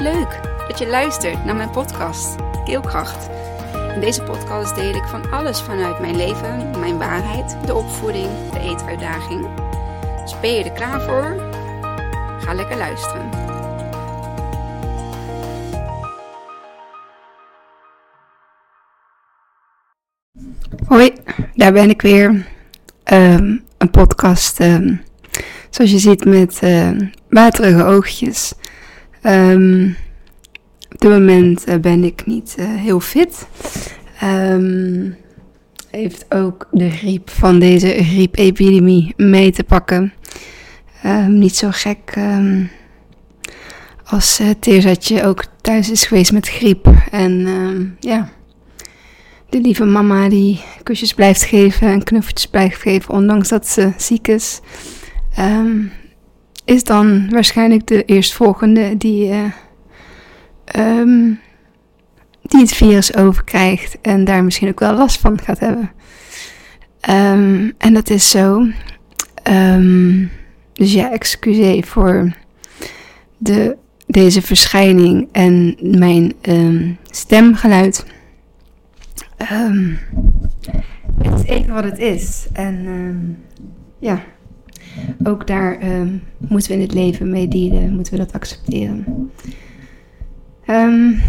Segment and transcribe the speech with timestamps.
[0.00, 3.28] Leuk dat je luistert naar mijn podcast Keelkracht.
[3.94, 8.60] In deze podcast deel ik van alles vanuit mijn leven, mijn waarheid, de opvoeding, de
[8.60, 9.46] eetuitdaging.
[10.22, 11.50] Dus ben je er klaar voor?
[12.40, 13.28] Ga lekker luisteren.
[20.86, 21.12] Hoi,
[21.54, 22.46] daar ben ik weer.
[23.02, 24.96] Ehm, een podcast, ehm,
[25.70, 26.90] zoals je ziet, met uh,
[27.28, 28.54] waterige oogjes.
[29.26, 29.96] Um,
[30.92, 33.46] op dit moment uh, ben ik niet uh, heel fit.
[34.22, 35.16] Um,
[35.90, 40.12] heeft ook de griep van deze griepepidemie mee te pakken.
[41.06, 42.70] Um, niet zo gek um,
[44.04, 46.88] als uh, Teerzatje ook thuis is geweest met griep.
[47.10, 48.28] En ja,
[49.48, 54.28] de lieve mama die kusjes blijft geven en knuffeltjes blijft geven, ondanks dat ze ziek
[54.28, 54.60] is.
[56.70, 59.32] Is dan waarschijnlijk de eerstvolgende die
[60.76, 61.40] um,
[62.42, 65.90] die het virus overkrijgt en daar misschien ook wel last van gaat hebben.
[67.10, 68.66] Um, en dat is zo.
[69.50, 70.30] Um,
[70.72, 72.32] dus ja, excuseer voor
[73.38, 76.34] de, deze verschijning en mijn
[77.10, 78.04] stemgeluid.
[81.22, 82.46] het is even wat het is.
[82.52, 83.38] En
[83.98, 84.22] ja,
[85.22, 85.78] ook daar
[86.38, 89.30] moeten we in het leven mee dealen, moeten we dat accepteren.
[90.66, 91.20] Um,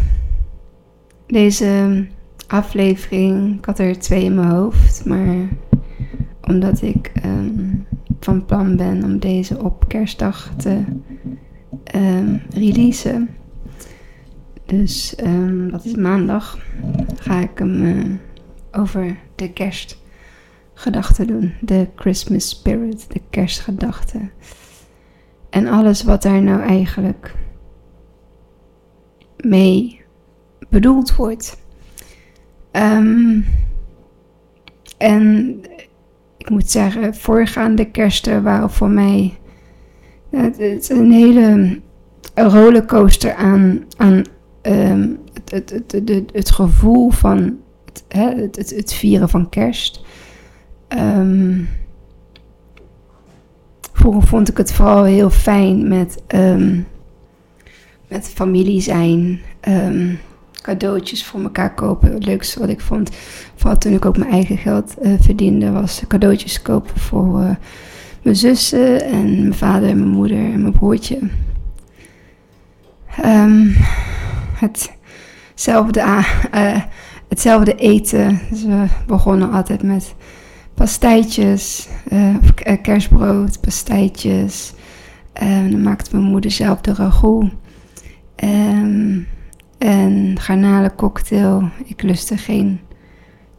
[1.28, 2.06] deze
[2.48, 5.36] aflevering, ik had er twee in mijn hoofd, maar
[6.42, 7.86] omdat ik um,
[8.20, 10.82] van plan ben om deze op kerstdag te
[12.50, 13.30] releasen.
[14.66, 15.16] Dus
[15.72, 16.60] dat is maandag.
[17.16, 18.06] Ga ik hem uh,
[18.72, 19.54] over de
[20.82, 21.54] kerstgedachten doen.
[21.62, 24.32] De Christmas spirit, de kerstgedachten.
[25.50, 27.36] En alles wat daar nou eigenlijk
[29.38, 30.02] mee
[30.70, 31.58] bedoeld wordt.
[32.72, 33.46] Um,
[34.98, 35.58] en
[36.38, 39.38] ik moet zeggen, voorgaande kersten waren voor mij
[40.30, 41.80] het, het een hele
[42.36, 44.24] rollercoaster aan, aan
[44.62, 47.58] um, het, het, het, het, gevoel van
[48.08, 50.04] het, het, het vieren van kerst.
[50.94, 51.70] Um,
[53.94, 56.88] vroeger vond ik het vooral heel fijn met um,
[58.08, 60.20] met familie zijn, um,
[60.62, 62.14] cadeautjes voor elkaar kopen.
[62.14, 63.10] Het leukste wat ik vond,
[63.56, 67.50] vooral toen ik ook mijn eigen geld uh, verdiende, was cadeautjes kopen voor uh,
[68.22, 71.20] mijn zussen en mijn vader en mijn moeder en mijn broertje.
[74.54, 76.82] Hetzelfde, uh,
[77.28, 78.40] hetzelfde eten.
[78.50, 80.16] Dus we begonnen altijd met
[80.82, 81.88] pastijtjes,
[82.82, 84.74] kerstbrood, pastijtjes.
[85.70, 87.52] dan maakte mijn moeder zelf de ragout.
[88.44, 89.28] Um,
[89.78, 91.70] en garnalencocktail.
[91.86, 92.80] Ik lustte geen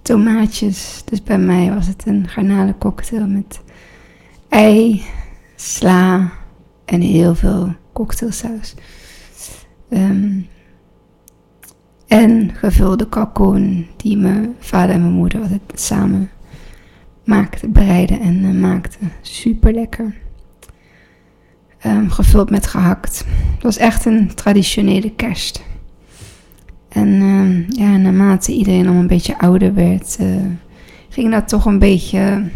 [0.03, 1.03] tomaatjes.
[1.05, 3.61] Dus bij mij was het een garnalencocktail met
[4.49, 5.03] ei,
[5.57, 6.33] sla
[6.85, 8.75] en heel veel cocktailsaus.
[9.89, 10.47] Um,
[12.07, 16.31] en gevulde kalkoen die mijn vader en mijn moeder altijd samen
[17.25, 19.13] maakten, bereiden en uh, maakten.
[19.21, 20.15] Super lekker.
[21.87, 23.25] Um, gevuld met gehakt.
[23.55, 25.63] Het was echt een traditionele kerst.
[26.89, 30.37] En uh, ja, naarmate iedereen al een beetje ouder werd, uh,
[31.09, 32.51] ging dat toch een beetje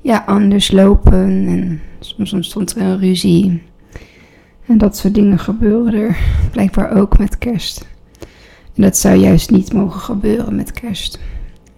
[0.00, 1.46] ja, anders lopen.
[1.46, 3.62] En soms ontstond er een ruzie.
[4.66, 6.16] En dat soort dingen gebeuren er
[6.50, 7.86] blijkbaar ook met kerst.
[8.74, 11.18] En dat zou juist niet mogen gebeuren met kerst.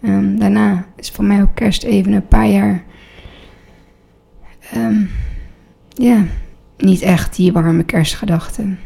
[0.06, 2.84] Um, daarna is voor mij ook kerst even een paar jaar.
[4.76, 5.10] Um,
[5.88, 6.24] ja,
[6.76, 8.78] niet echt die warme kerstgedachten.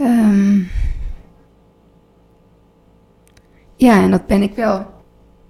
[0.00, 0.68] Um,
[3.76, 4.86] ja, en dat ben ik wel.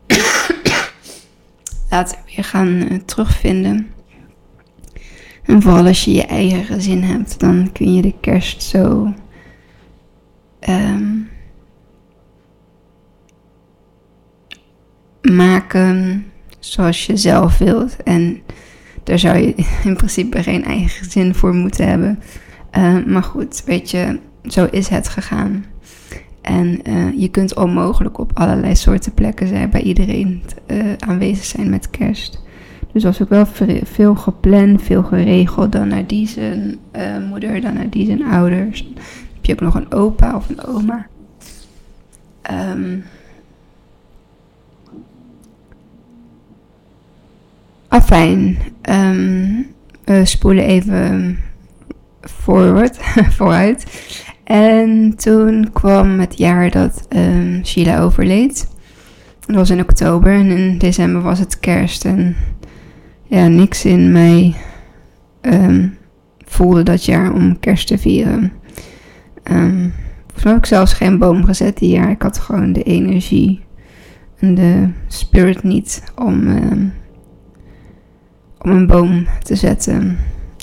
[1.91, 3.91] Laten we weer gaan uh, terugvinden.
[5.43, 9.13] En vooral als je je eigen gezin hebt, dan kun je de kerst zo.
[10.69, 11.29] Um,
[15.33, 16.25] maken
[16.59, 18.03] zoals je zelf wilt.
[18.03, 18.41] En
[19.05, 22.19] daar zou je in principe geen eigen gezin voor moeten hebben.
[22.79, 25.65] Uh, maar goed, weet je, zo is het gegaan.
[26.41, 31.71] En uh, je kunt onmogelijk op allerlei soorten plekken zijn, bij iedereen uh, aanwezig zijn
[31.71, 32.45] met kerst.
[32.93, 33.47] Dus was ook wel
[33.83, 35.73] veel gepland, veel geregeld.
[35.73, 36.31] Dan naar die
[37.29, 38.87] moeder, dan naar die zijn ouders.
[39.35, 41.07] Heb je ook nog een opa of een oma.
[42.51, 43.05] Um,
[47.97, 48.59] Afijn,
[48.91, 49.67] um,
[50.05, 51.39] we spoelen even
[52.21, 52.97] forward,
[53.37, 54.05] vooruit.
[54.45, 58.69] En toen kwam het jaar dat um, Sheila overleed.
[59.47, 62.05] Dat was in oktober en in december was het kerst.
[62.05, 62.37] En
[63.23, 64.55] ja, niks in mij
[65.41, 65.99] um,
[66.45, 68.53] voelde dat jaar om kerst te vieren.
[69.51, 69.95] Um,
[70.41, 72.11] heb ik zelfs geen boom gezet die jaar.
[72.11, 73.65] Ik had gewoon de energie
[74.39, 76.49] en de spirit niet om,
[78.67, 80.19] om een boom te zetten.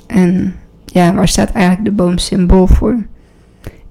[0.08, 0.56] En
[0.86, 3.06] ja, waar staat eigenlijk de boom symbool voor?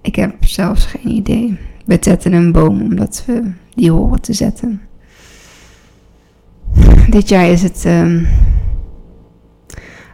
[0.00, 1.58] Ik heb zelfs geen idee.
[1.84, 4.80] We zetten een boom omdat we die horen te zetten.
[7.10, 8.26] Dit jaar is het um,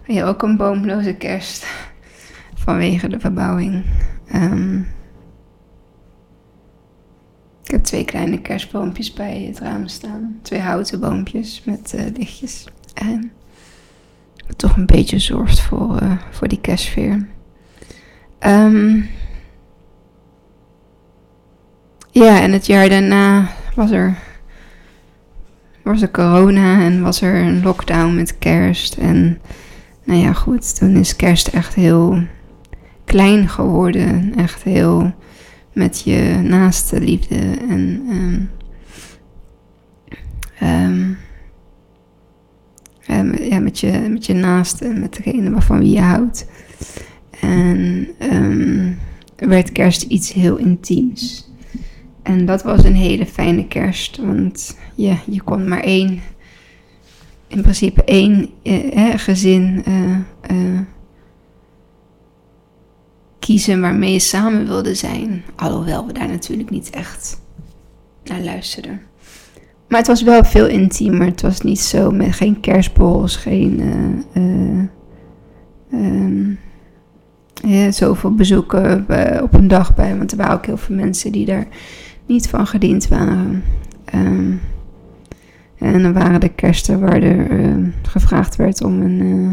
[0.06, 1.66] ja, ook een boomloze kerst
[2.64, 3.84] vanwege de verbouwing.
[4.34, 4.86] Um,
[7.64, 10.38] ik heb twee kleine kerstboompjes bij het raam staan.
[10.42, 12.66] Twee houten boompjes met uh, lichtjes.
[12.94, 13.32] En
[14.56, 17.26] toch een beetje zorgt voor, uh, voor die kerstsfeer.
[18.46, 19.08] Um,
[22.10, 24.18] ja, en het jaar daarna was er,
[25.82, 28.96] was er corona en was er een lockdown met kerst.
[28.96, 29.40] En
[30.04, 32.22] nou ja, goed, toen is kerst echt heel
[33.04, 34.34] klein geworden.
[34.36, 35.14] Echt heel
[35.72, 38.50] met je naaste liefde en um,
[40.62, 41.18] um,
[43.48, 46.46] ja, met, je, met je naaste, met degene waarvan wie je houdt.
[47.40, 48.98] En um,
[49.36, 51.48] werd kerst iets heel intiems.
[52.22, 56.20] En dat was een hele fijne kerst, want ja, je kon maar één,
[57.46, 60.10] in principe één eh, gezin eh,
[60.40, 60.80] eh,
[63.38, 65.42] kiezen waarmee je samen wilde zijn.
[65.56, 67.40] Alhoewel we daar natuurlijk niet echt
[68.24, 69.07] naar luisterden.
[69.88, 71.26] Maar het was wel veel intiemer.
[71.26, 73.80] Het was niet zo met geen kerstbols, geen
[74.32, 74.88] uh,
[77.54, 79.06] ja, zoveel bezoeken
[79.42, 80.16] op een dag bij.
[80.16, 81.66] Want er waren ook heel veel mensen die daar
[82.26, 83.62] niet van gediend waren.
[84.14, 84.60] Um,
[85.78, 89.50] en dan waren de kersten waar er uh, gevraagd werd om een, uh,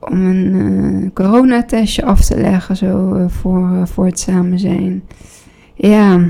[0.00, 5.02] om een uh, coronatestje af te leggen, zo voor, voor het samen zijn.
[5.74, 6.20] Ja,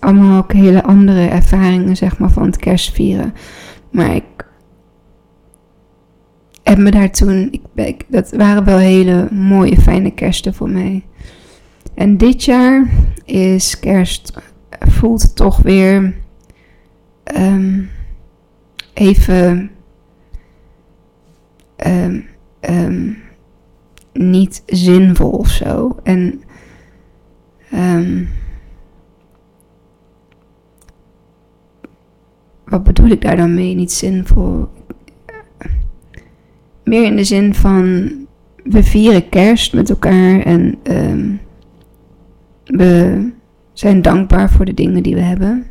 [0.00, 3.34] allemaal ook hele andere ervaringen, zeg maar, van het kerstvieren.
[3.90, 4.24] Maar ik
[6.62, 11.02] heb me daar toen, ik, ik, dat waren wel hele mooie, fijne kersten voor mij.
[11.94, 12.88] En dit jaar
[13.24, 14.32] is kerst,
[14.78, 16.14] voelt toch weer
[17.36, 17.90] um,
[18.94, 19.70] even
[21.86, 22.26] um,
[22.60, 23.18] um,
[24.12, 25.96] niet zinvol of zo.
[26.02, 26.42] En
[32.84, 33.74] wat bedoel ik daar dan mee?
[33.74, 34.68] Niet zinvol.
[36.84, 38.10] Meer in de zin van
[38.64, 40.78] we vieren kerst met elkaar en
[42.64, 43.22] we
[43.72, 45.66] zijn dankbaar voor de dingen die we hebben.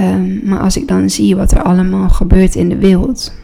[0.00, 3.34] Um, maar als ik dan zie wat er allemaal gebeurt in de wereld.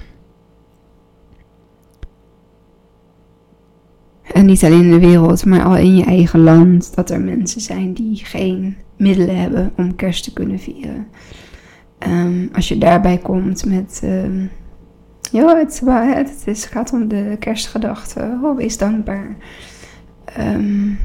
[4.32, 6.94] En niet alleen in de wereld, maar al in je eigen land.
[6.94, 11.06] Dat er mensen zijn die geen middelen hebben om kerst te kunnen vieren.
[12.06, 14.00] Um, als je daarbij komt met.
[14.04, 14.50] Um,
[15.30, 15.82] ja, het,
[16.44, 18.38] het, gaat om de kerstgedachte.
[18.42, 19.36] Oh, wees dankbaar.
[20.38, 20.98] Um,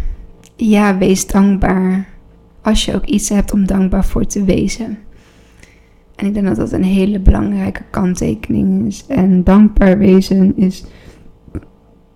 [0.55, 2.07] ja, wees dankbaar
[2.61, 4.97] als je ook iets hebt om dankbaar voor te wezen.
[6.15, 9.05] En ik denk dat dat een hele belangrijke kanttekening is.
[9.07, 10.85] En dankbaar wezen is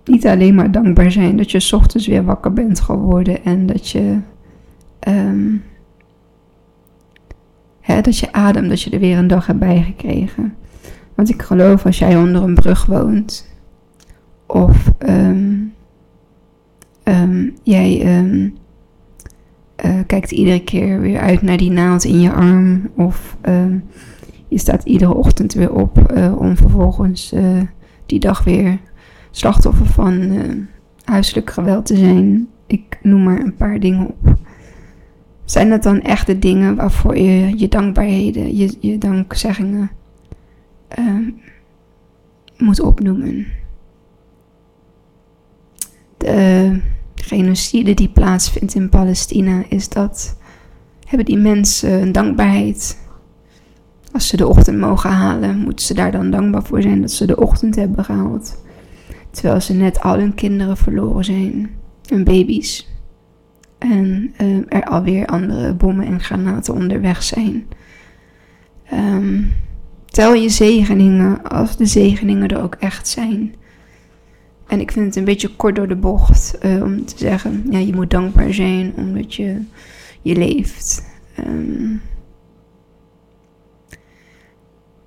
[0.04, 4.18] niet alleen maar dankbaar zijn dat je ochtends weer wakker bent geworden en dat je,
[7.96, 10.54] dat je adem, dat je er weer een dag hebt bijgekregen.
[11.14, 13.48] Want ik geloof als jij onder een brug woont
[14.46, 15.74] of um,
[17.04, 18.54] um, jij um,
[19.84, 22.88] uh, kijkt iedere keer weer uit naar die naald in je arm.
[22.94, 23.36] Of
[24.48, 27.60] je staat iedere ochtend weer op uh, om vervolgens uh,
[28.06, 28.78] die dag weer
[29.30, 30.38] slachtoffer van
[31.04, 32.48] huiselijk geweld te zijn.
[32.66, 34.36] Ik noem maar een paar dingen op.
[35.48, 39.90] Zijn dat dan echt de dingen waarvoor je je dankbaarheden, je, je dankzeggingen
[42.56, 43.46] moet opnoemen?
[46.16, 46.80] De
[47.14, 50.36] genocide die plaatsvindt in Palestina, is dat
[51.06, 52.98] hebben die mensen een dankbaarheid.
[54.12, 57.26] Als ze de ochtend mogen halen, moeten ze daar dan dankbaar voor zijn dat ze
[57.26, 58.62] de ochtend hebben gehaald.
[59.30, 61.70] Terwijl ze net al hun kinderen verloren zijn,
[62.06, 62.97] hun baby's.
[63.78, 67.68] En uh, er alweer andere bommen en granaten onderweg zijn.
[68.92, 69.52] Um,
[70.06, 73.54] tel je zegeningen als de zegeningen er ook echt zijn.
[74.66, 77.78] en ik vind het een beetje kort door de bocht eh, om te zeggen: ja,
[77.78, 79.62] je moet dankbaar zijn omdat je,
[80.22, 81.04] je leeft.
[81.34, 81.92] Ehm,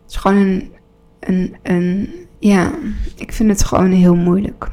[0.01, 0.71] het is gewoon een,
[1.19, 2.09] een, een.
[2.39, 2.71] Ja,
[3.15, 4.69] ik vind het gewoon heel moeilijk.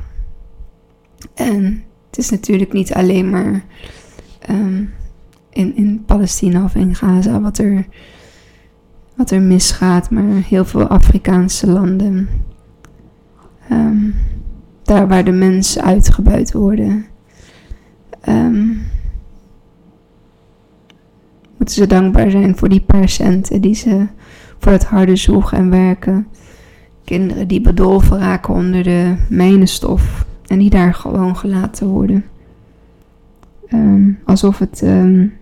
[1.35, 1.85] En
[2.19, 3.65] het is natuurlijk niet alleen maar
[4.39, 4.85] ehm,
[5.51, 7.87] in, in Palestina of in Gaza wat er,
[9.15, 12.29] wat er misgaat, maar heel veel Afrikaanse landen.
[13.71, 14.15] Um,
[14.83, 17.07] daar waar de mensen uitgebuit worden.
[18.29, 18.81] Um,
[21.57, 24.07] moeten ze dankbaar zijn voor die paar centen die ze
[24.59, 26.27] voor het harde zoeken en werken.
[27.05, 32.25] Kinderen die bedolven raken onder de mijnenstof en die daar gewoon gelaten worden.
[33.73, 35.33] Um, alsof, het, um,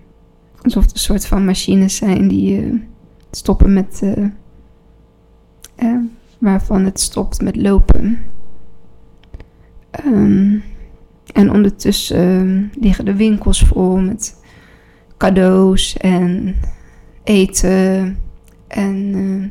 [0.63, 2.81] alsof het een soort van machines zijn die uh,
[3.31, 4.01] stoppen met.
[4.05, 4.25] Uh,
[5.79, 5.99] uh,
[6.39, 8.19] waarvan het stopt met lopen.
[11.33, 14.43] En ondertussen liggen de winkels vol met
[15.17, 16.57] cadeaus en
[17.25, 18.19] eten.
[18.67, 19.45] En uh,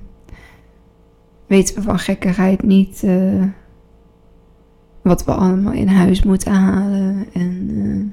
[1.48, 3.04] weten we van gekkigheid niet
[5.06, 8.06] wat we allemaal in huis moeten halen en uh,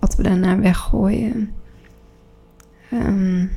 [0.00, 1.50] wat we daarna weggooien.
[2.92, 3.50] Um,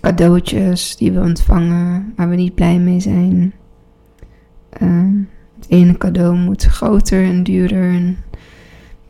[0.00, 3.54] cadeautjes die we ontvangen waar we niet blij mee zijn.
[4.82, 8.16] Um, het ene cadeau moet groter en duurder en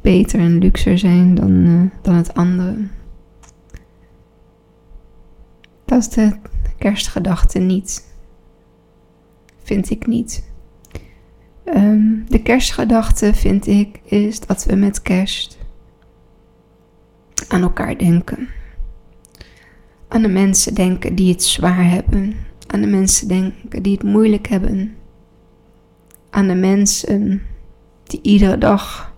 [0.01, 2.77] beter en luxer zijn dan, uh, dan het andere.
[5.85, 6.37] Dat is de
[6.79, 8.15] kerstgedachte niet.
[9.63, 10.48] Vind ik niet.
[11.75, 15.59] Um, de kerstgedachte vind ik is dat we met kerst
[17.49, 18.49] aan elkaar denken.
[20.09, 22.37] Aan de mensen denken die het zwaar hebben.
[22.67, 24.95] Aan de mensen denken die het moeilijk hebben.
[26.31, 27.43] Aan de mensen
[28.05, 29.15] die iedere dag,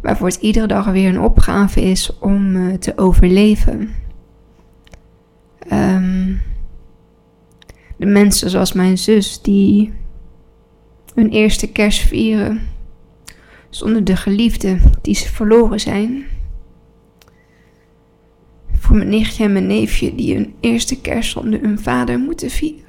[0.00, 3.94] waarvoor het iedere dag weer een opgave is om uh, te overleven.
[5.72, 6.40] Um,
[7.96, 9.92] de mensen zoals mijn zus die
[11.18, 12.68] hun eerste kerst vieren
[13.70, 16.26] zonder de geliefde die ze verloren zijn.
[18.72, 22.86] Voor mijn nichtje en mijn neefje die hun eerste kerst zonder hun vader moeten vieren.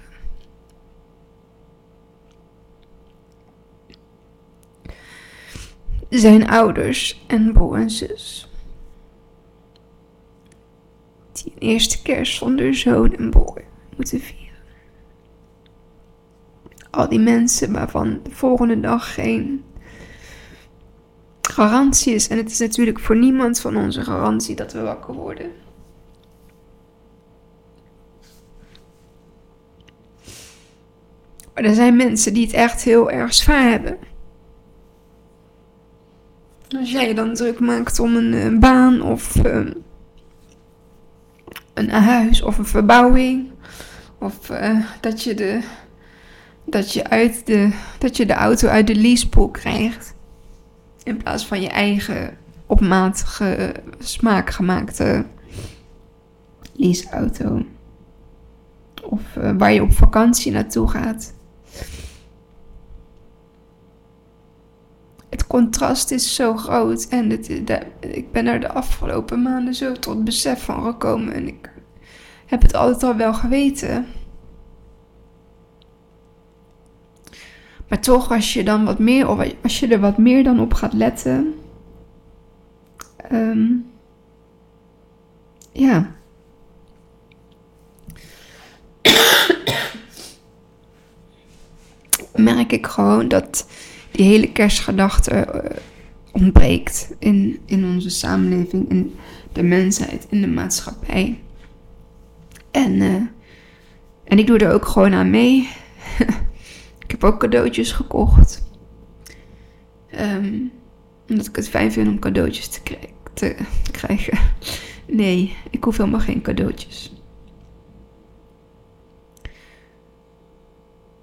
[6.10, 8.50] Zijn ouders en broer en zus.
[11.32, 13.64] Die een eerste kerst zonder zoon en broer
[13.96, 14.39] moeten vieren.
[16.90, 19.64] Al die mensen waarvan de volgende dag geen
[21.42, 22.28] garantie is.
[22.28, 25.52] En het is natuurlijk voor niemand van onze garantie dat we wakker worden.
[31.54, 33.98] Maar er zijn mensen die het echt heel erg zwaar hebben.
[36.80, 39.66] Als jij je dan druk maakt om een, een baan of uh,
[41.74, 43.52] een huis of een verbouwing.
[44.20, 45.62] Of uh, dat, je de,
[46.70, 50.14] dat, je uit de, dat je de auto uit de leasepool krijgt.
[51.04, 53.40] In plaats van je eigen op maat
[54.00, 55.26] smaak gemaakte
[56.74, 57.66] leaseauto.
[59.04, 61.34] Of uh, waar je op vakantie naartoe gaat.
[65.30, 67.50] Het contrast is zo groot en het,
[68.00, 71.34] ik ben er de afgelopen maanden zo tot besef van gekomen.
[71.34, 71.72] En ik
[72.46, 74.06] heb het altijd al wel geweten.
[77.90, 80.74] Maar toch, als je dan wat meer, of als je er wat meer dan op
[80.74, 81.54] gaat letten.
[83.32, 83.86] Um,
[85.72, 86.16] ja.
[92.36, 93.68] merk ik gewoon dat
[94.12, 95.60] die hele kerstgedachte uh,
[96.32, 99.16] ontbreekt in, in onze samenleving, in
[99.54, 101.40] de mensheid, in de maatschappij.
[102.72, 103.22] En, uh,
[104.24, 105.70] en ik doe er ook gewoon aan mee.
[107.20, 108.68] Heb ook cadeautjes gekocht.
[110.20, 110.72] Um,
[111.30, 112.98] omdat ik het fijn vind om cadeautjes te,
[113.34, 113.56] te
[113.92, 114.40] krijgen.
[115.08, 117.14] Nee, ik hoef helemaal geen cadeautjes.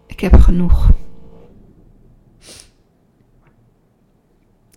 [0.07, 0.91] Ik heb genoeg.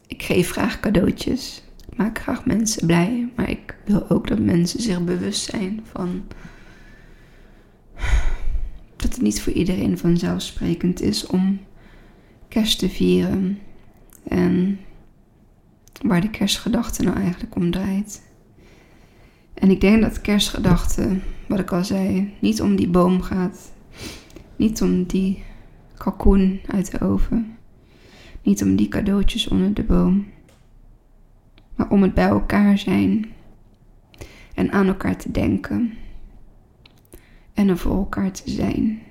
[0.07, 1.63] Ik geef graag cadeautjes.
[1.89, 3.31] Ik maak graag mensen blij.
[3.35, 6.23] Maar ik wil ook dat mensen zich bewust zijn van.
[9.21, 11.59] Niet voor iedereen vanzelfsprekend is om
[12.47, 13.59] kerst te vieren.
[14.23, 14.79] En
[16.01, 18.21] waar de kerstgedachte nou eigenlijk om draait.
[19.53, 23.71] En ik denk dat kerstgedachte, wat ik al zei, niet om die boom gaat.
[24.55, 25.43] Niet om die
[25.97, 27.57] kalkoen uit de oven.
[28.43, 30.27] Niet om die cadeautjes onder de boom,
[31.75, 33.25] maar om het bij elkaar zijn
[34.53, 35.93] en aan elkaar te denken
[37.53, 39.01] en er voor elkaar te zijn.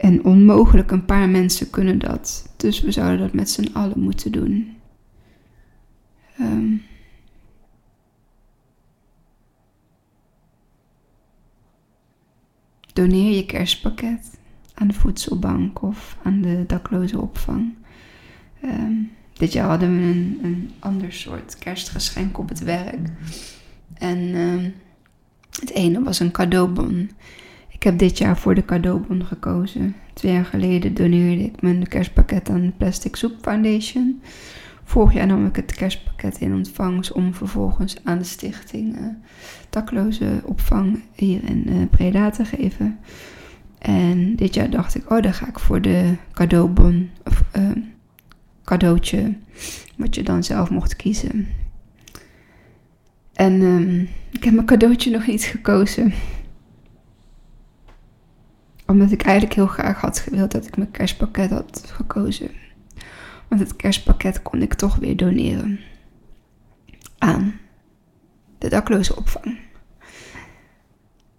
[0.00, 4.32] En onmogelijk een paar mensen kunnen dat, dus we zouden dat met z'n allen moeten
[4.32, 4.76] doen.
[6.40, 6.82] Um,
[12.92, 14.38] doneer je kerstpakket
[14.74, 17.74] aan de voedselbank of aan de dakloze opvang.
[18.64, 23.08] Um, dit jaar hadden we een, ander soort kerstgeschenk op het werk.
[23.94, 24.74] En um,
[25.60, 27.10] het ene was een cadeaubon.
[27.80, 29.96] Ik heb dit jaar voor de cadeaubon gekozen.
[30.12, 34.20] Twee jaar geleden doneerde ik mijn kerstpakket aan de Plastic Soup Foundation.
[34.84, 39.06] Vorig jaar nam ik het kerstpakket in ontvangst om vervolgens aan de stichting uh,
[39.70, 42.98] dakloze opvang hier in uh, Breda te geven.
[43.78, 47.70] En dit jaar dacht ik, oh, dan ga ik voor de cadeaubon, of uh,
[48.64, 49.36] cadeautje,
[49.96, 51.46] wat je dan zelf mocht kiezen.
[53.32, 56.12] En um, ik heb mijn cadeautje nog niet gekozen.
[58.90, 62.50] Omdat ik eigenlijk heel graag had gewild dat ik mijn kerstpakket had gekozen.
[63.48, 65.80] Want het kerstpakket kon ik toch weer doneren
[67.18, 67.60] aan
[68.58, 69.58] de dakloze opvang.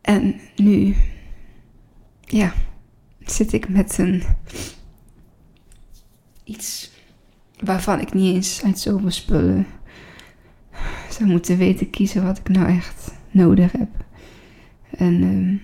[0.02, 0.96] En nu,
[2.22, 2.54] ja,
[3.20, 4.24] zit ik met een
[6.44, 6.92] iets
[7.60, 9.68] waarvan ik niet eens uit zoveel spullen
[11.10, 13.90] zou moeten weten kiezen wat ik nou echt nodig heb.
[14.90, 15.62] En um,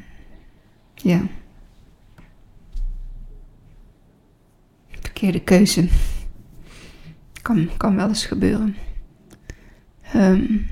[0.94, 1.22] ja.
[5.18, 5.88] Verkeerde keuze.
[7.42, 8.76] Kan, kan wel eens gebeuren.
[10.16, 10.68] Um,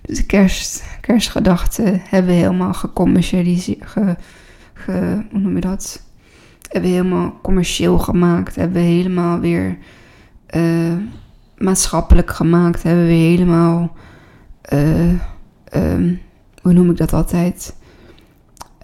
[0.00, 3.86] dus de kerst, kerstgedachten hebben we helemaal gecommercialiseerd.
[3.86, 4.16] Ge,
[4.72, 6.02] ge, hoe noem je dat?
[6.68, 8.54] Hebben we helemaal commercieel gemaakt.
[8.54, 9.78] Hebben we helemaal weer
[10.56, 10.96] uh,
[11.56, 12.82] maatschappelijk gemaakt.
[12.82, 13.96] Hebben we helemaal.
[14.72, 15.12] Uh,
[15.74, 16.20] um,
[16.62, 17.74] hoe noem ik dat altijd?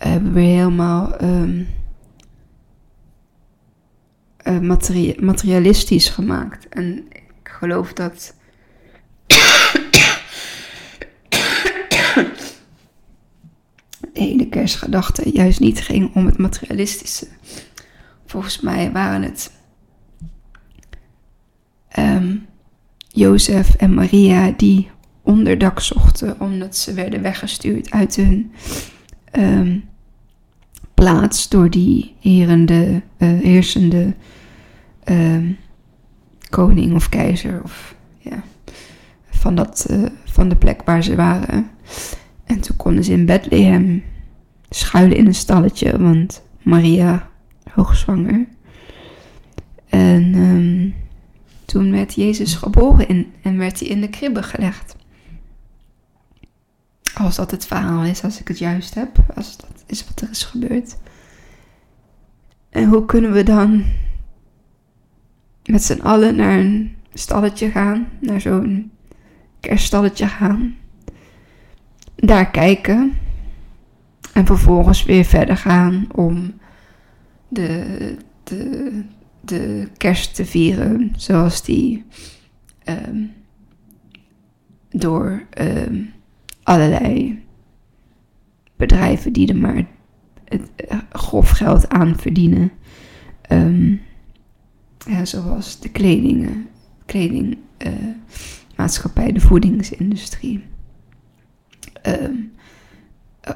[0.01, 1.23] Hebben we helemaal.
[1.23, 1.69] Um,
[4.45, 4.77] uh,
[5.21, 6.69] materialistisch gemaakt.
[6.69, 8.35] En ik geloof dat.
[14.13, 17.27] de hele kerstgedachte juist niet ging om het materialistische.
[18.27, 19.53] Volgens mij waren het
[21.99, 22.47] um,
[23.09, 24.91] Jozef en Maria die
[25.23, 28.53] onderdak zochten omdat ze werden weggestuurd uit hun
[29.33, 29.90] um,
[31.01, 34.15] plaats door die herende, uh, heersende
[35.05, 35.57] um,
[36.51, 38.43] koning of keizer of ja,
[39.31, 41.71] van, dat, uh, van de plek waar ze waren.
[42.45, 44.03] En toen konden ze in Bethlehem
[44.71, 47.29] schuilen in een stalletje, want Maria
[47.71, 48.47] hoogzwanger.
[49.89, 50.95] En um,
[51.65, 54.97] toen werd Jezus geboren in, en werd hij in de kribbe gelegd.
[57.15, 60.31] Als dat het verhaal is, als ik het juist heb, als dat is wat er
[60.31, 60.97] is gebeurd.
[62.71, 63.85] En hoe kunnen we dan
[65.65, 68.91] met z'n allen naar een stalletje gaan, naar zo'n
[69.61, 70.77] kerststalletje gaan,
[72.17, 73.19] daar kijken
[74.33, 76.53] en vervolgens weer verder gaan om
[77.49, 79.05] de, de,
[79.41, 82.05] de kerst te vieren zoals die
[82.85, 83.33] um,
[84.91, 86.13] door um,
[86.71, 87.43] allerlei
[88.77, 89.85] bedrijven die er maar
[90.45, 92.71] het uh, grof geld aan verdienen.
[95.07, 96.69] Ja, zoals de kledingen,
[97.07, 100.65] kledingmaatschappij, uh, de voedingsindustrie.
[102.07, 102.53] Um,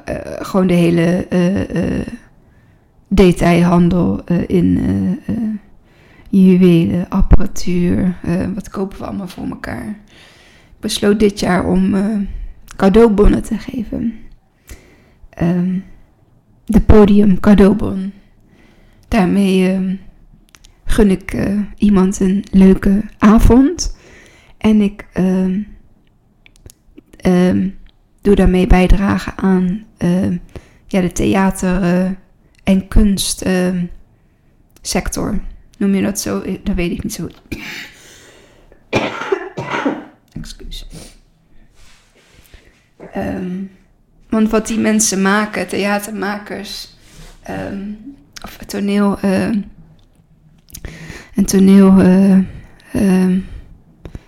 [0.09, 1.27] uh, gewoon de hele
[3.07, 4.79] detailhandel in
[6.29, 8.15] juwelen, apparatuur.
[8.53, 9.87] Wat kopen we allemaal voor elkaar?
[9.87, 9.95] Ik
[10.79, 11.95] besloot dit jaar om
[12.75, 14.13] cadeaubonnen te geven.
[15.41, 15.83] Um,
[16.65, 18.13] de podium cadeaubon.
[19.07, 19.99] Daarmee um,
[20.85, 23.97] gun ik uh, iemand een leuke avond.
[24.57, 25.67] En ik um,
[28.21, 29.83] doe daarmee bijdragen aan
[30.87, 32.15] ja, de theater-
[32.65, 35.39] en kunstsector.
[35.77, 36.43] Noem je dat zo?
[36.63, 37.27] Dat weet ik niet zo
[40.41, 40.87] Excuus.
[43.17, 43.69] Um,
[44.29, 46.95] want wat die mensen maken, theatermakers,
[47.49, 47.97] um,
[48.43, 49.47] of toneel, uh,
[51.33, 52.37] en toneel, uh,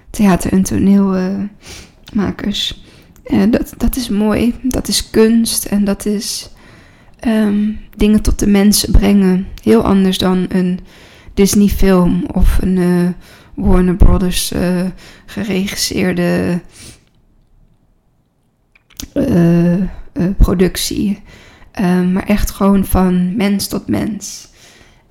[0.10, 2.86] theater- en toneelmakers,
[3.24, 4.56] En dat, dat is mooi.
[4.62, 6.50] Dat is kunst en dat is
[7.20, 9.48] ehm, dingen tot de mensen brengen.
[9.64, 10.80] Heel anders dan een
[11.34, 13.16] Disney film of een
[13.56, 14.54] Warner Brothers
[15.26, 16.62] geregisseerde
[20.38, 21.22] productie.
[21.72, 24.50] Ehm, maar echt gewoon van mens tot mens.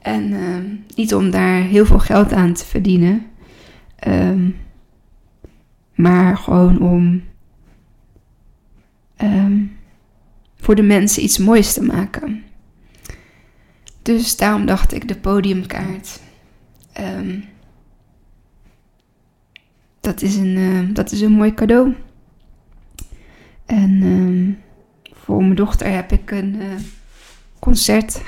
[0.02, 3.26] En ehm, niet om daar heel veel geld aan te verdienen.
[4.08, 4.56] Um,
[5.94, 7.22] maar gewoon om
[10.56, 12.42] voor de mensen iets moois te maken.
[14.02, 16.20] Dus daarom dacht ik de podiumkaart.
[20.00, 21.94] dat, is een, dat is een mooi cadeau.
[23.66, 24.58] En
[25.12, 26.64] voor mijn dochter heb ik een uh,
[27.58, 28.22] concert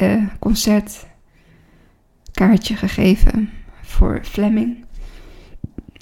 [0.00, 3.50] uh, concertkaartje gegeven
[3.82, 4.84] voor Fleming.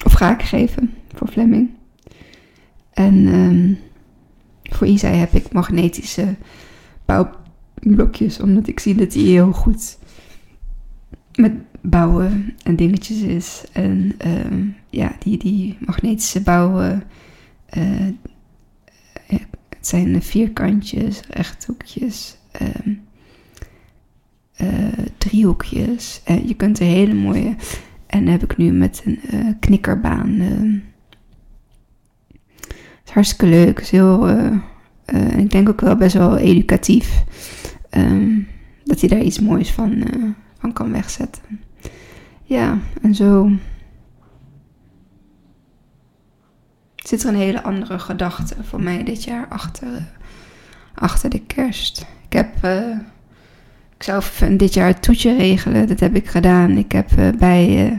[0.04, 1.70] Of ga ik geven voor Fleming.
[2.92, 3.78] En um,
[4.62, 6.34] voor Isai heb ik magnetische
[7.04, 9.98] bouwblokjes, omdat ik zie dat hij heel goed
[11.34, 13.64] met bouwen en dingetjes is.
[13.72, 17.02] En um, ja, die, die magnetische bouwen.
[17.78, 18.08] Uh,
[19.82, 22.36] het zijn vierkantjes, rechthoekjes,
[22.84, 23.00] um,
[24.60, 26.20] uh, driehoekjes.
[26.24, 27.56] En je kunt er hele mooie.
[28.06, 30.30] En heb ik nu met een uh, knikkerbaan.
[30.30, 30.80] Uh,
[32.68, 33.80] het is hartstikke leuk.
[33.80, 34.28] Is heel,
[35.36, 37.24] ik denk ook wel best wel educatief.
[37.90, 38.46] Um,
[38.84, 40.04] dat hij daar iets moois van,
[40.58, 41.42] van kan wegzetten.
[42.42, 43.50] Ja, en zo
[47.02, 49.88] zit er een hele andere gedachte voor mij dit jaar achter,
[50.94, 52.06] achter de kerst.
[52.28, 52.64] Ik heb.
[52.64, 52.96] Uh,
[53.96, 54.22] ik zou
[54.56, 55.88] dit jaar het toetje regelen.
[55.88, 56.70] Dat heb ik gedaan.
[56.70, 57.98] Ik heb uh, bij uh,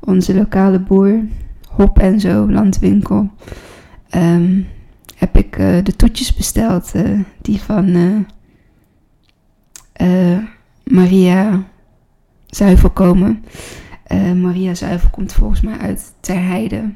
[0.00, 1.20] onze lokale boer,
[1.68, 3.30] Hop en Zo, landwinkel,
[4.14, 4.68] um,
[5.16, 6.92] heb ik de toetjes besteld.
[7.42, 8.26] die van
[10.84, 11.62] Maria
[12.46, 13.44] Zuivel komen.
[14.34, 16.92] Maria Zuivel komt volgens mij uit Terheide.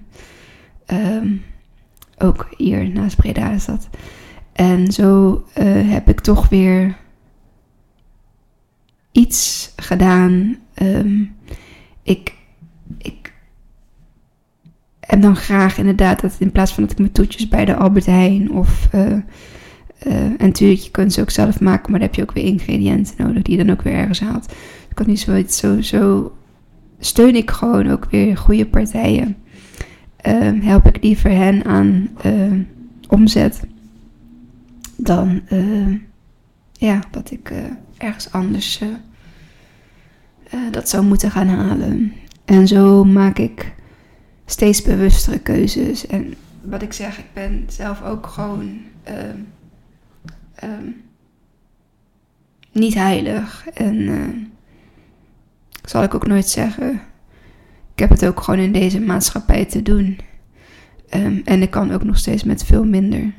[0.92, 1.42] Um,
[2.18, 3.88] ook hier naast Breda is dat.
[4.53, 6.97] En zo uh, heb ik toch weer
[9.12, 10.57] iets gedaan.
[10.83, 11.37] Um,
[12.03, 12.35] ik,
[12.99, 13.33] ik
[15.01, 18.07] heb dan graag inderdaad dat in plaats van dat ik mijn toetjes bij de Albert
[18.07, 18.88] Heijn of...
[18.94, 19.01] Uh,
[20.07, 22.44] uh, en natuurlijk, je kunt ze ook zelf maken, maar dan heb je ook weer
[22.44, 24.53] ingrediënten nodig die je dan ook weer ergens haalt.
[24.88, 26.33] Ik kan niet zoiets, zo, zo
[26.99, 29.37] steun ik gewoon ook weer goede partijen.
[30.25, 32.53] Ehm, help ik liever hen aan uh,
[33.09, 33.61] omzet
[34.97, 35.99] dan uh,
[36.73, 37.59] ja, dat ik uh,
[37.97, 38.83] ergens anders
[40.71, 42.13] dat zou moeten gaan halen.
[42.45, 43.73] En zo maak ik
[44.47, 46.07] steeds bewustere keuzes.
[46.07, 48.81] En wat ik zeg, ik ben zelf ook gewoon
[52.73, 53.69] niet heilig.
[53.69, 54.53] En
[55.85, 57.01] zal ik ook nooit zeggen
[57.94, 60.18] ik heb het ook gewoon in deze maatschappij te doen.
[61.14, 63.33] Um, en ik kan ook nog steeds met veel minder.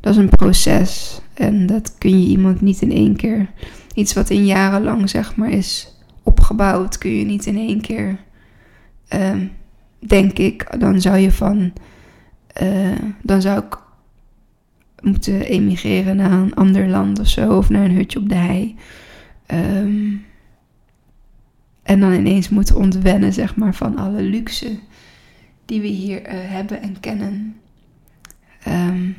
[0.00, 1.20] Dat is een proces.
[1.34, 3.50] En dat kun je iemand niet in één keer.
[3.94, 8.18] Iets wat in jarenlang zeg maar is opgebouwd, kun je niet in één keer.
[9.14, 9.52] Um,
[9.98, 11.72] denk ik, dan zou je van.
[12.62, 13.78] Uh, dan zou ik
[15.00, 17.56] moeten emigreren naar een ander land of zo.
[17.56, 18.76] Of naar een hutje op de hei.
[19.46, 20.24] Um,
[21.84, 24.78] en dan ineens moeten ontwennen, zeg maar, van alle luxe
[25.64, 27.56] die we hier uh, hebben en kennen.
[28.68, 29.16] Um,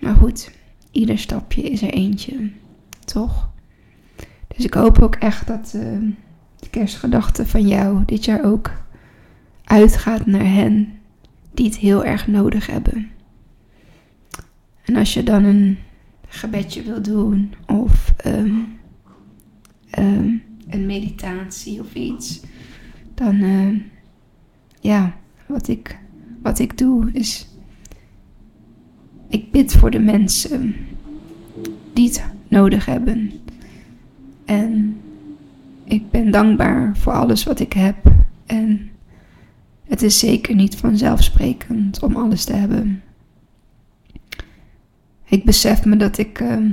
[0.00, 0.50] maar goed,
[0.90, 2.50] ieder stapje is er eentje,
[3.04, 3.50] toch?
[4.56, 5.82] Dus ik hoop ook echt dat uh,
[6.56, 8.72] de kerstgedachte van jou dit jaar ook
[9.64, 10.98] uitgaat naar hen
[11.54, 13.10] die het heel erg nodig hebben.
[14.84, 15.78] En als je dan een
[16.30, 18.78] gebedje wil doen of um,
[19.98, 22.40] um, een meditatie of iets,
[23.14, 23.80] dan uh,
[24.80, 25.16] ja,
[25.46, 25.98] wat ik,
[26.42, 27.46] wat ik doe is,
[29.28, 30.74] ik bid voor de mensen
[31.92, 33.30] die het nodig hebben.
[34.44, 34.96] En
[35.84, 37.96] ik ben dankbaar voor alles wat ik heb.
[38.46, 38.90] En
[39.84, 43.02] het is zeker niet vanzelfsprekend om alles te hebben
[45.30, 46.70] ik besef me dat ik, uh,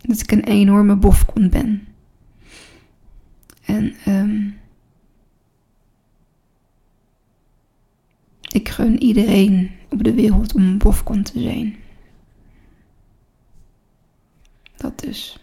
[0.00, 1.86] dat ik een enorme bofkont ben.
[3.64, 4.58] En um,
[8.48, 11.76] ik gun iedereen op de wereld om een bofkont te zijn.
[14.76, 15.38] Dat dus.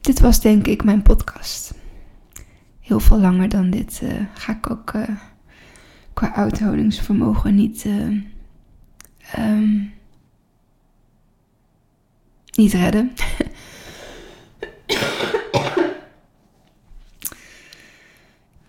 [0.00, 1.74] Dit was denk ik mijn podcast.
[2.80, 5.31] heel veel langer dan dit uh, ga ik ook uh,
[6.14, 7.84] qua uithoudingsvermogen niet,
[9.38, 9.92] um,
[12.52, 13.12] niet redden.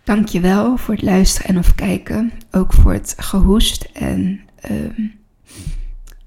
[0.03, 2.31] Dankjewel voor het luisteren en of kijken.
[2.51, 4.39] Ook voor het gehoest en
[4.71, 5.13] um,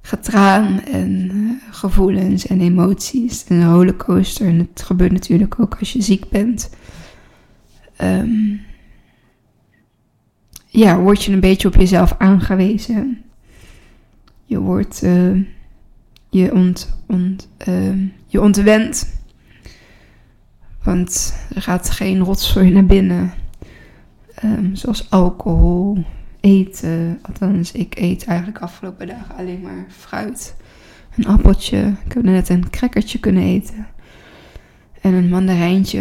[0.01, 3.45] getraan en uh, gevoelens en emoties.
[3.45, 4.47] En een rollercoaster.
[4.47, 6.71] En het gebeurt natuurlijk ook als je ziek bent.
[8.01, 8.66] Um,
[10.77, 13.23] ja, word je een beetje op jezelf aangewezen.
[14.45, 15.43] Je wordt, uh,
[16.31, 19.07] je, ont, uh, je.
[20.83, 23.33] Want er gaat geen rotzooi naar binnen.
[24.45, 26.05] Um, zoals alcohol,
[26.41, 27.19] eten.
[27.23, 30.57] Althans, ik eet eigenlijk afgelopen dagen alleen maar fruit.
[31.17, 31.95] Een appeltje.
[32.05, 33.87] Ik heb net een crackertje kunnen eten.
[35.01, 36.01] En een mandarijntje.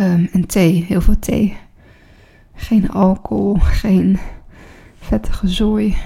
[0.00, 1.56] Um, en thee, heel veel thee.
[2.62, 4.18] Geen alcohol, geen
[4.98, 5.96] vettige zooi.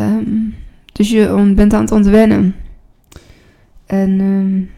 [0.00, 0.54] Um,
[0.92, 2.54] dus je bent aan het ontwennen.
[3.86, 4.70] En um,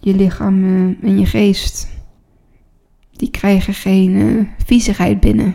[0.00, 1.88] je lichaam uh, en je geest
[3.12, 5.54] die krijgen geen uh, viezigheid binnen.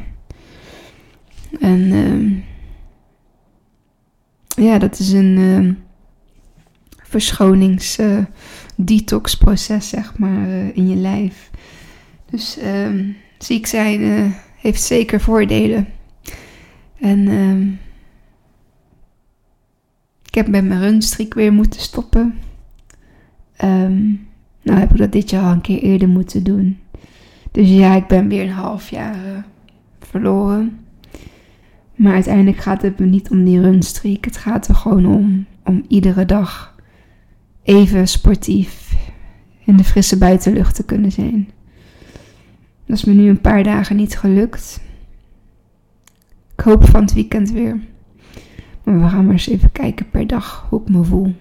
[1.59, 2.41] En uh,
[4.65, 5.73] ja, dat is een uh,
[7.03, 8.25] verschonings uh,
[9.79, 11.49] zeg maar, in je lijf.
[12.29, 15.87] Dus ehm, ziek zijn heeft zeker voordelen.
[16.99, 17.67] En ehm,
[20.25, 22.37] ik heb met mijn runstreak weer moeten stoppen.
[23.63, 24.27] Um,
[24.61, 26.79] nou heb ik dat dit jaar al een keer eerder moeten doen.
[27.51, 29.37] Dus ja, ik ben weer een half jaar uh,
[29.99, 30.79] verloren.
[31.95, 34.25] Maar uiteindelijk gaat het me niet om die runstreak.
[34.25, 36.75] Het gaat er gewoon om, om iedere dag
[37.63, 38.95] even sportief
[39.65, 41.49] in de frisse buitenlucht te kunnen zijn.
[42.87, 44.81] Dat is me nu een paar dagen niet gelukt.
[46.53, 47.79] Ik hoop van het weekend weer.
[48.83, 51.35] Maar we gaan maar eens even kijken per dag hoe ik me voel.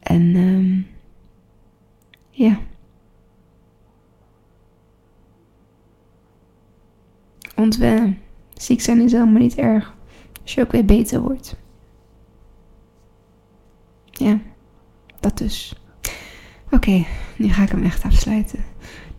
[0.00, 0.84] En uh,
[2.30, 2.58] ja.
[7.60, 8.18] ontwennen.
[8.54, 9.94] Ziek zijn is helemaal niet erg.
[10.42, 11.56] Als je ook weer beter wordt.
[14.04, 14.40] Ja,
[15.20, 15.74] dat dus.
[16.70, 17.04] Oké,
[17.36, 18.64] nu ga ik hem echt afsluiten.